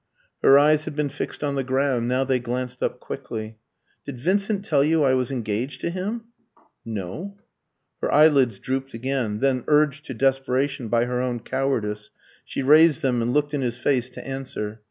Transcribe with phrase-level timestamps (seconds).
[0.41, 3.59] Her eyes had been fixed on the ground, now they glanced up quickly.
[4.03, 6.23] "Did Vincent tell you I was engaged to him?"
[6.83, 7.37] "No."
[8.01, 12.09] Her eyelids drooped again; then, urged to desperation by her own cowardice,
[12.43, 14.79] she raised them and looked in his face to answer.